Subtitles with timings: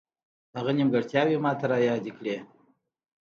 [0.57, 2.35] هغه نیمګړتیاوې ماته را یادې کړې.